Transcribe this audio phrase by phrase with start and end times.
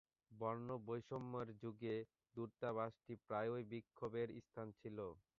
[0.31, 1.95] বর্ণবৈষম্যের যুগে
[2.35, 4.97] দূতাবাসটি প্রায়ই বিক্ষোভের স্থান ছিল।